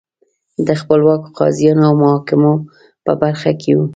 [0.67, 2.53] د خپلواکو قاضیانو او محاکمو
[3.05, 3.85] په برخه کې وو